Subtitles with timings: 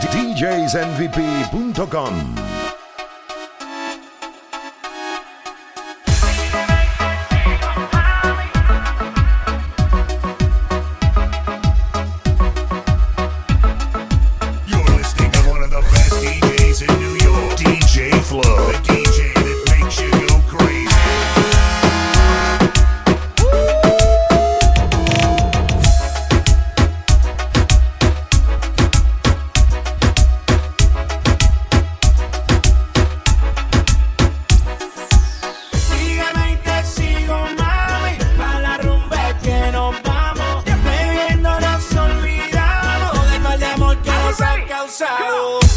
[0.00, 1.60] DJsnvp.com
[45.00, 45.69] saddle.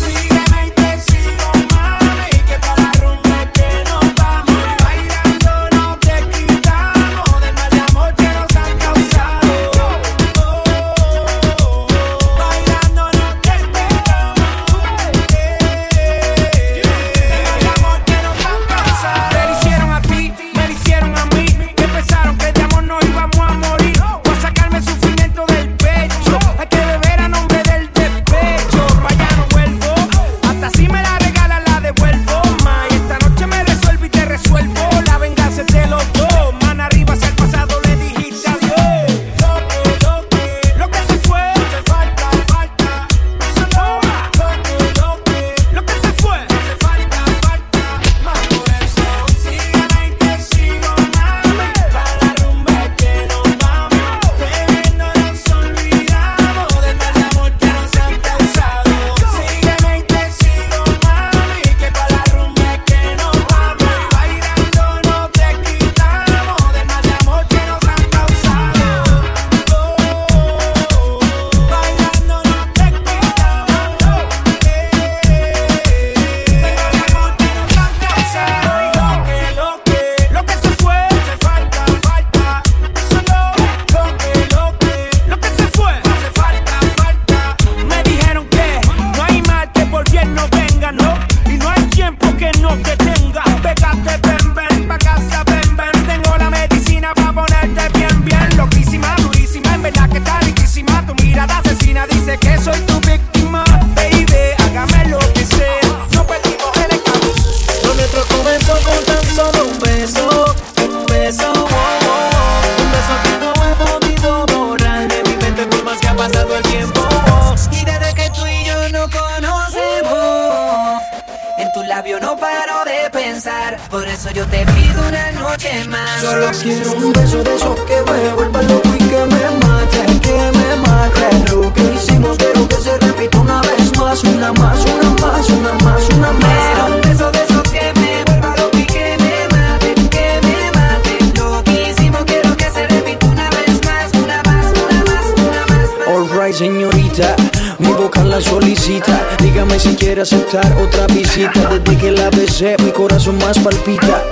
[126.64, 130.76] Quiero un beso de esos que me vuelva loco y que me mate, que me
[130.88, 131.52] mate.
[131.52, 135.74] Lo que hicimos quiero que se repita una vez más, una más, una más, una
[135.84, 136.40] más, una más.
[136.40, 140.72] Quiero un beso de esos que me vuelva loco y que me mate, que me
[140.80, 141.38] mate.
[141.38, 145.66] Lo que hicimos quiero que se repita una vez más, una más, una más, una
[145.68, 145.90] más.
[146.00, 146.08] más.
[146.08, 147.36] Alright, señorita.
[147.80, 151.68] Mi boca la solicita, dígame si quiere aceptar otra visita.
[151.72, 154.24] Desde que la besé, mi corazón más palpita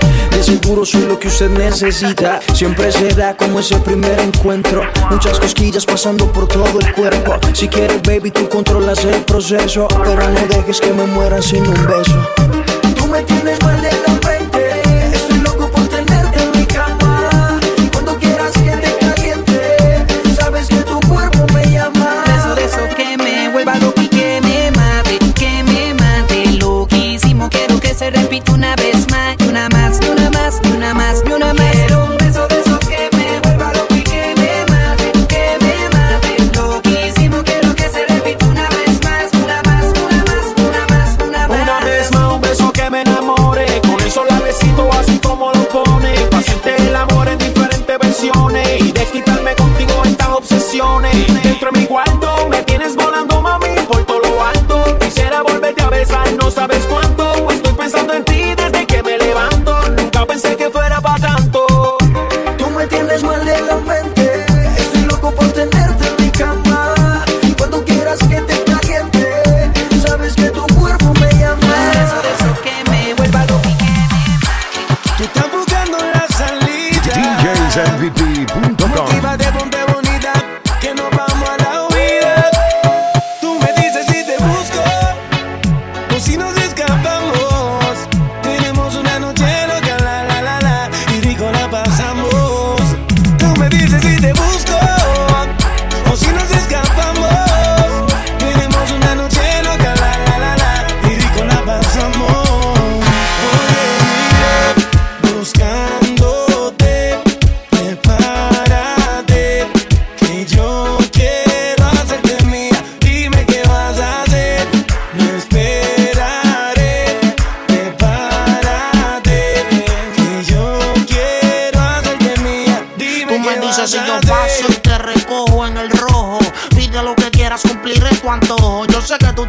[0.44, 2.40] seguro soy lo que usted necesita.
[2.54, 4.82] Siempre será como ese primer encuentro.
[5.10, 7.36] Muchas cosquillas pasando por todo el cuerpo.
[7.54, 9.88] Si quieres, baby, tú controlas el proceso.
[10.04, 12.28] Pero no dejes que me muera sin un beso.
[12.96, 14.20] Tú me tienes mal de la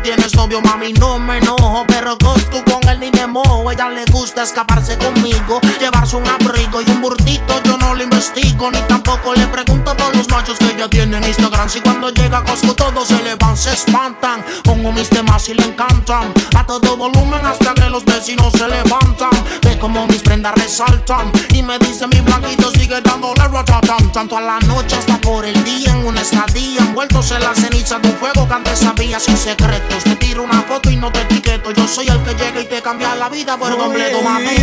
[0.03, 1.85] tienes novio, mami, no me enojo.
[1.87, 3.71] Pero Coscu con él ni me mojo.
[3.71, 7.63] Ella le gusta escaparse conmigo, llevarse un abrigo y un burtito.
[7.65, 11.17] Yo no lo investigo, ni tampoco le pregunto a todos los machos que ella tiene
[11.17, 11.69] en Instagram.
[11.69, 14.45] Si cuando llega Coscu todos se le van, se espantan.
[14.65, 16.33] Pongo mis temas y le encantan.
[16.57, 19.31] A todo volumen hasta que los vecinos se levantan.
[19.63, 21.31] Ve como mis prendas resaltan.
[21.53, 24.13] Y me dice mi blanquito sigue dando dándole rotatam.
[24.13, 27.99] Tanto a la noche hasta por el día, en una estadía, envueltos en la ceniza
[27.99, 30.05] de un fuego que antes sabías sin secretos.
[30.05, 31.71] Te tiro una foto y no te etiqueto.
[31.73, 34.57] Yo soy el que llega y te cambia la vida por completo, mami.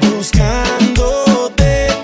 [0.00, 2.03] Buscándote.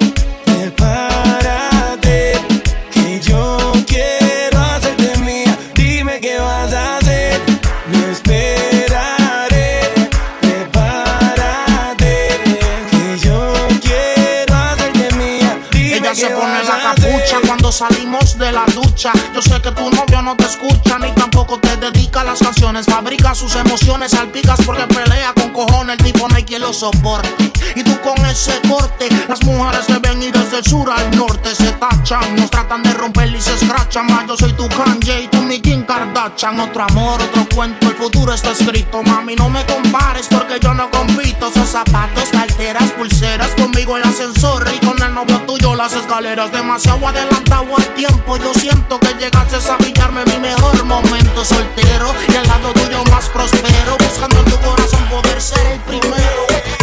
[19.34, 22.84] Yo sé que tu novio no te escucha ni tampoco te dedica a las canciones.
[22.84, 25.98] Fabrica sus emociones, salpicas porque pelea con cojones.
[25.98, 27.49] El tipo no hay quien lo soporte.
[27.74, 31.54] Y tú con ese corte, las mujeres te ven y desde el sur al norte
[31.54, 32.36] se tachan.
[32.36, 34.06] Nos tratan de romper y se escrachan.
[34.06, 36.58] Más yo soy tu Kanye y tú mi Kim Kardashian.
[36.60, 39.02] Otro amor, otro cuento, el futuro está escrito.
[39.02, 41.48] Mami, no me compares porque yo no compito.
[41.48, 43.50] Esos zapatos, carteras, pulseras.
[43.50, 46.50] Conmigo el ascensor y con el novio tuyo las escaleras.
[46.52, 48.36] Demasiado adelantado al tiempo.
[48.36, 52.12] Yo siento que llegaste a pillarme mi mejor momento soltero.
[52.28, 53.96] Y al lado tuyo más prospero.
[53.98, 56.79] Buscando en tu corazón poder ser el primero.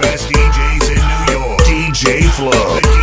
[0.00, 1.58] best DJs in New York.
[1.60, 2.95] DJ Flow.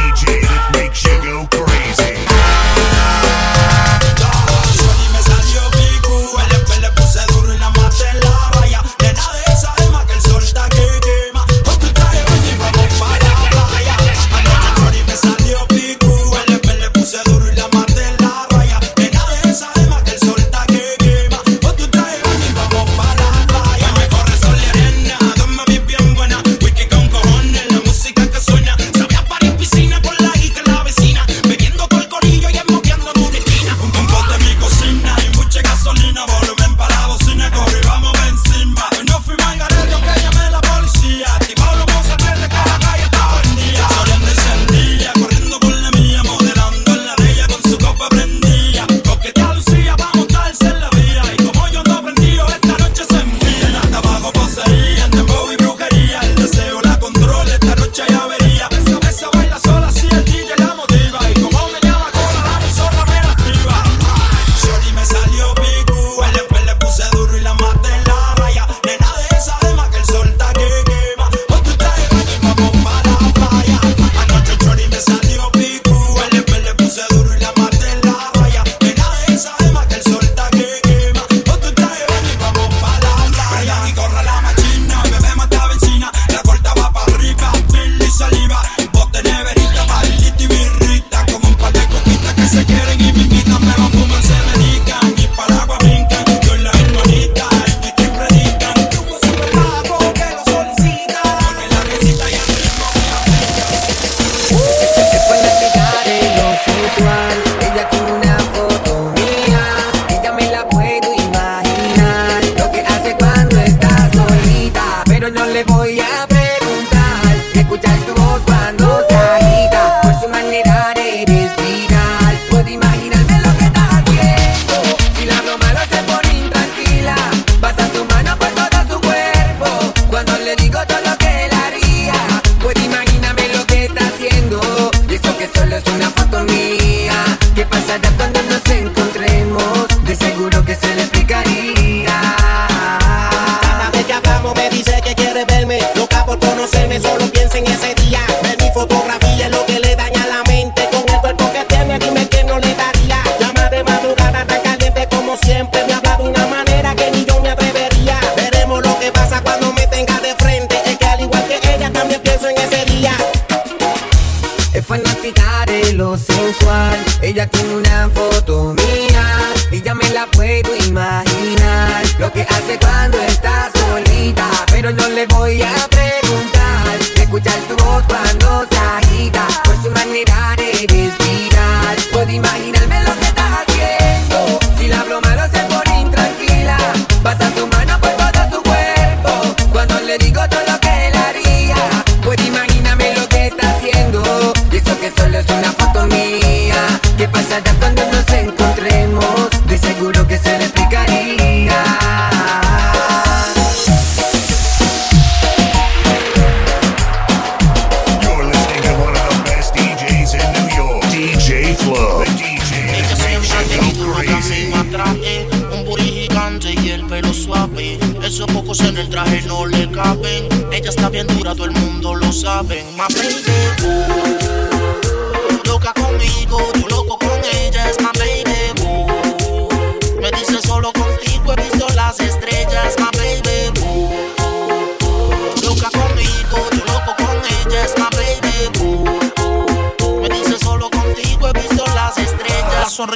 [115.75, 117.35] voy a preguntar.
[117.53, 118.12] Escuchar tu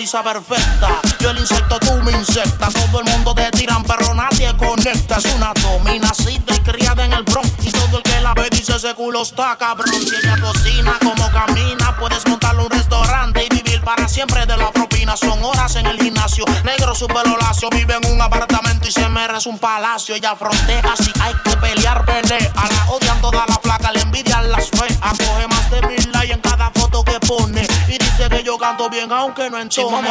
[0.07, 2.73] perfecta, yo el insecto, tú me insectas.
[2.73, 5.17] Todo el mundo te tiran, pero nadie conecta.
[5.17, 7.51] Es una domina, nacida y criada en el Bronx.
[7.61, 9.91] Y todo el que la ve dice ese culo está cabrón.
[9.91, 14.71] Si ella cocina, como camina, puedes montarle un restaurante y vivir para siempre de la
[14.71, 15.17] propina.
[15.17, 17.69] Son horas en el gimnasio, negro su pelo lacio.
[17.69, 20.15] Vive en un apartamento y se merece un palacio.
[20.15, 22.53] Ella frontea, si hay que pelear, pelea.
[22.55, 24.97] La odian toda la flaca, le envidian las feas.
[25.01, 25.96] Coge más de mil
[27.27, 27.67] pone.
[27.87, 30.07] Y dice que yo canto bien, aunque no entone.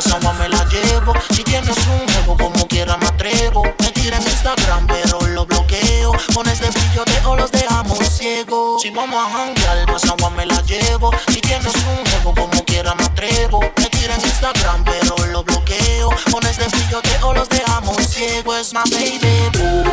[0.00, 1.12] Si de me la llevo.
[1.34, 3.62] Si tienes un juego, como quiera me atrevo.
[3.80, 6.12] Me tira en Instagram, pero lo bloqueo.
[6.34, 8.82] Con este brillo de o los dejamos ciegos.
[8.82, 11.10] Si vamos a janguear, pasado me la llevo.
[11.28, 13.60] Si tienes un juego, como quiera me atrevo.
[13.60, 16.10] Me tira en Instagram, pero lo bloqueo.
[16.30, 18.56] Con este brillo de o los dejamos ciegos.
[18.60, 19.85] Es my baby.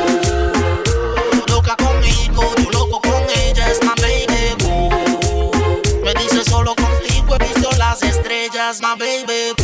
[8.95, 9.62] Baby.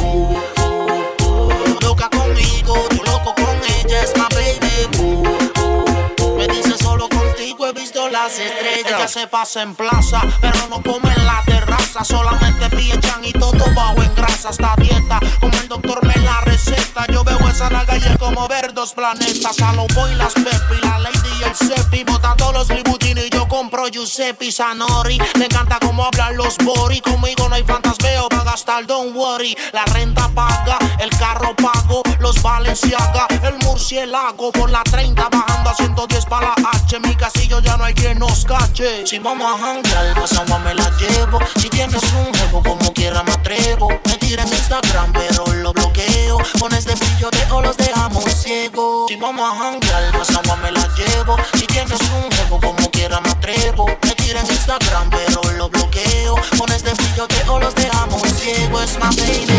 [9.10, 12.04] Se pasa en plaza, pero no come en la terraza.
[12.04, 14.50] Solamente piechan y todo bajo en grasa.
[14.51, 17.08] Esta dieta, como el doctor me la receta.
[17.12, 19.60] Yo veo esa nalga y es como ver dos planetas.
[19.62, 22.04] A lo voy las Pepi, la Lady y el Sepi.
[22.04, 25.18] Botando los Louboutins y yo compro Giuseppe Sanori.
[25.39, 27.01] Me encanta cómo hablan los Bori.
[27.01, 29.58] Conmigo no hay fantasmeo para gastar, don't worry.
[29.74, 34.51] La renta paga, el carro pago, los Valenciaga, el murciélago.
[34.51, 37.00] Por la 30 bajando a 110 para la H.
[37.00, 38.99] Mi casillo ya no hay quien nos cache.
[39.06, 41.39] Si vamos a janguear, pasamos me la llevo.
[41.56, 43.88] Si tienes un juego, como quiera me atrevo.
[44.06, 46.38] Me tira en Instagram, pero lo bloqueo.
[46.60, 49.08] Con este brillo de o los dejamos ciegos.
[49.08, 51.38] Si vamos a janguear, pasamos me la llevo.
[51.53, 53.86] Si tienes un juego, como quiera me atrevo.
[54.03, 56.36] Me tira en Instagram, pero lo bloqueo.
[56.58, 58.84] Con este brillo de o los dejamos ciegos.
[58.84, 59.50] Es my baby.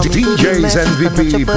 [0.00, 1.52] DJsNVP.com.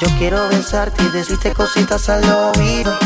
[0.00, 2.98] Yo quiero besarte y decirte cositas al oído.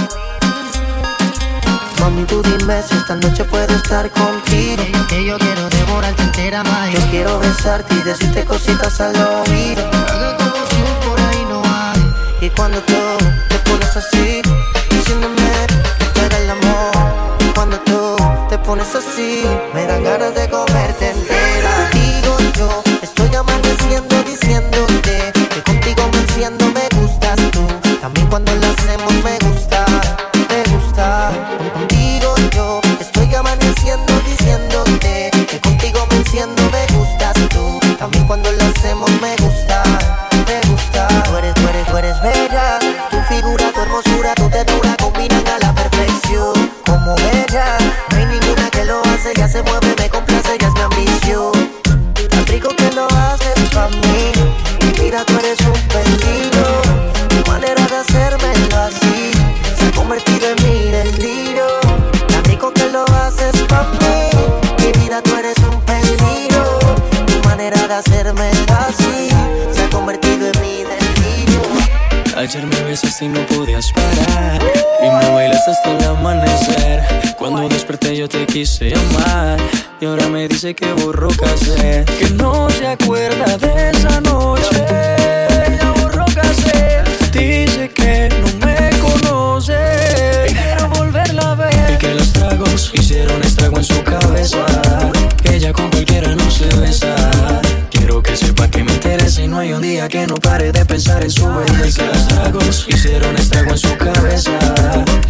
[2.01, 4.83] Mami, tú dime si esta noche puedo estar contigo.
[5.09, 6.91] Que yo quiero devorarte entera, más.
[6.91, 9.89] Yo quiero besarte y decirte cositas al oído.
[9.91, 12.01] Como por ahí no hay.
[12.47, 12.95] Y cuando tú
[55.11, 56.83] Mira, tú eres un peligro.
[57.31, 59.33] Tu manera de hacérmelo así
[59.77, 61.67] se ha convertido en mi delirio.
[62.29, 64.31] Tan rico que lo haces pa' mí.
[64.79, 66.79] Mi vida, tú eres un peligro.
[67.27, 69.31] Tu manera de hacérmelo así
[69.73, 71.61] se ha convertido en mi delirio.
[72.37, 74.63] Ayer me besaste y no podías parar
[75.03, 79.59] Y me bailaste hasta el amanecer Cuando desperté yo te quise llamar
[79.99, 84.85] Y ahora me dice que borró casé Que no se acuerda de esa noche
[85.79, 89.75] Ya borró casé Dice que no me conoce
[90.49, 91.95] quiero volverla a ver.
[91.95, 94.67] Y que los tragos hicieron estrago en su cabeza
[100.09, 102.05] que no pare de pensar en su belleza.
[102.07, 104.53] Los tragos hicieron estrago en su cabeza.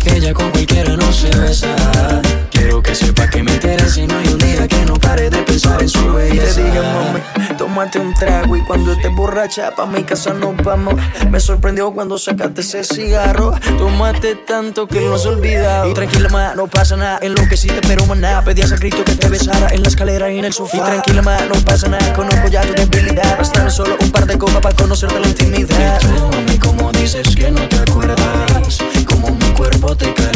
[0.05, 1.69] Ella con cualquiera no se besa.
[2.51, 2.95] Quiero que
[3.41, 6.13] que me interesa y no hay un día que no pare de pensar en su
[6.13, 6.57] belleza.
[6.57, 10.95] Te dije, mami, tómate un trago y cuando estés borracha pa' mi casa nos vamos.
[11.31, 13.53] Me sorprendió cuando sacaste ese cigarro.
[13.79, 15.89] Tómate tanto que lo has olvidado.
[15.89, 17.19] Y tranquila, ma, no pasa nada.
[17.23, 18.43] En lo que sí te pero maná.
[18.45, 20.77] Pedías a grito que te besara en la escalera y en el sofá.
[20.77, 22.13] Y tranquila, ma, no pasa nada.
[22.13, 23.39] Conozco ya tu debilidad.
[23.39, 25.99] Bastame solo un par de copas para conocerte la intimidad.
[26.03, 30.30] Y tú, mami, como dices que no te acuerdas Como mi cuerpo te calienta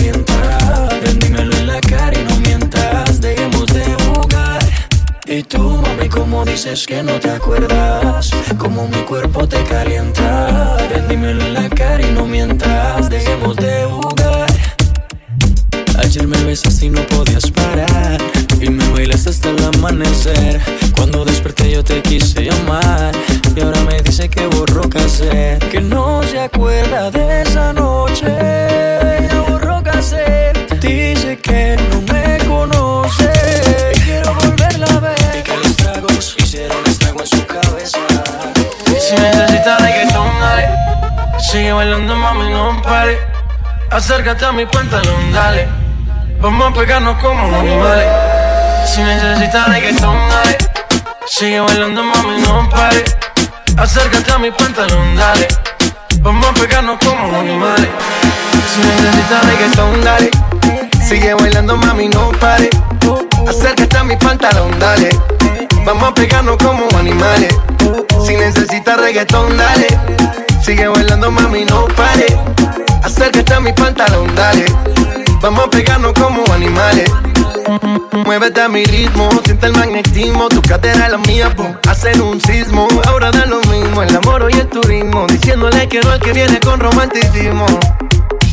[6.25, 10.79] como dices que no te acuerdas, como mi cuerpo te calienta.
[10.89, 14.47] Ven, dímelo en la cara y no mientas, dejemos de jugar.
[15.99, 18.19] Ayer me besaste y no podías parar
[18.59, 20.61] Y me bailaste hasta el amanecer
[20.97, 23.13] Cuando desperté yo te quise llamar
[23.55, 28.27] Y ahora me dice que borró cassette Que no se acuerda de esa noche
[29.49, 33.24] borró cassette Dice que no me conoce
[36.95, 37.99] estrago en su cabeza
[38.99, 39.85] Si necesitas.
[41.55, 43.17] Sigue bailando, mami, no pare.
[43.91, 45.69] Acércate a mi pantalón, dale.
[46.41, 48.09] Vamos a pegarnos como animales.
[48.87, 50.59] Si necesitas reggaetón, dale.
[51.27, 53.05] Sigue bailando, mami, no pare.
[53.77, 55.47] Acércate a mi pantalón, dale.
[56.23, 57.89] Vamos a pegarnos como animales.
[58.73, 60.31] Si necesitas reggaetón, dale.
[61.09, 62.71] Sigue bailando, mami, no pare.
[63.49, 65.34] Acércate a mi pantalón, dale.
[65.85, 67.55] Vamos a pegarnos como animales.
[68.27, 69.87] Si necesitas reggaetón, dale.
[70.63, 72.27] Sigue bailando, mami, no pare.
[73.03, 74.65] Acércate a mi pantalón, dale.
[75.41, 77.11] Vamos a pegarnos como animales.
[78.25, 80.49] Muévete a mi ritmo, siente el magnetismo.
[80.49, 82.89] Tu cadera es la mía, pum, hacen un sismo.
[83.07, 85.27] Ahora da lo mismo, el amor y el turismo.
[85.27, 87.67] Diciéndole que no al que viene con romanticismo.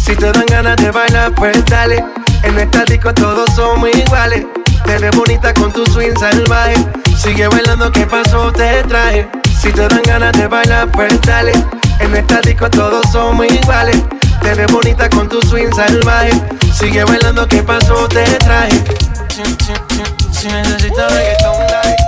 [0.03, 2.03] Si te dan ganas de bailar, pues dale.
[2.43, 4.45] En esta disco todos somos iguales.
[4.85, 6.75] Te ves bonita con tu swing salvaje.
[7.17, 8.51] Sigue bailando, ¿qué pasó?
[8.51, 9.27] Te traje.
[9.61, 11.53] Si te dan ganas de bailar, pues dale.
[11.99, 13.97] En esta disco todos somos iguales.
[14.41, 16.31] Te ves bonita con tu swing salvaje.
[16.73, 18.07] Sigue bailando, ¿qué pasó?
[18.07, 18.83] Te traje.
[19.29, 22.00] Si, si, si, si necesitas.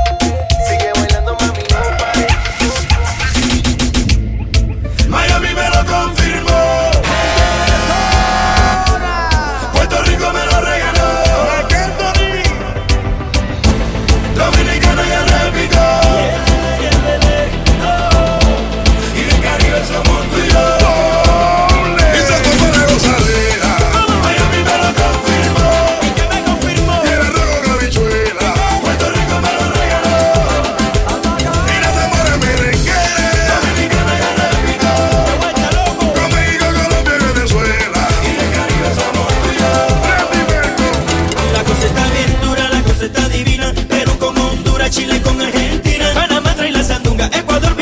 [45.21, 47.75] Con Argentina, Panamá trae la sandunga, Ecuador,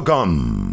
[0.00, 0.63] Gum.